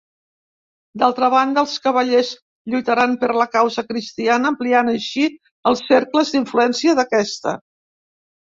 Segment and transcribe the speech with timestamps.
[1.01, 2.31] D'altra banda, els cavallers
[2.73, 5.27] lluitaran per la causa cristiana, ampliant així
[5.73, 7.59] els cercles d'influència d'aquesta.